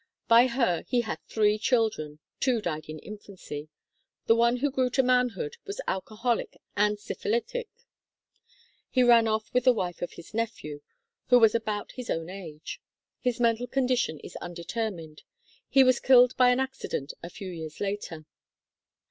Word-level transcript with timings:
By 0.27 0.47
her, 0.47 0.83
he 0.87 1.01
had 1.01 1.19
three 1.27 1.59
children; 1.59 2.17
two 2.39 2.59
died 2.59 2.85
in 2.89 2.97
infancy. 2.97 3.69
The 4.25 4.35
one 4.35 4.57
who 4.57 4.71
grew 4.71 4.89
to 4.89 5.03
manhood 5.03 5.57
was 5.63 5.79
alcoholic 5.87 6.57
and 6.75 6.97
syphilitic. 6.99 7.69
He 8.89 9.03
ran 9.03 9.27
off 9.27 9.53
with 9.53 9.65
the 9.65 9.71
wife 9.73 10.01
of 10.01 10.13
his 10.13 10.33
nephew, 10.33 10.81
who 11.27 11.37
was 11.37 11.53
about 11.53 11.91
his 11.91 12.09
own 12.09 12.31
age. 12.31 12.81
His 13.19 13.39
mental 13.39 13.67
condition 13.67 14.19
is 14.21 14.35
undetermined. 14.37 15.21
He 15.69 15.83
was 15.83 15.99
killed 15.99 16.35
by 16.35 16.49
an 16.49 16.59
accident 16.59 17.13
a 17.21 17.29
few 17.29 17.49
years 17.51 17.79
later. 17.79 18.25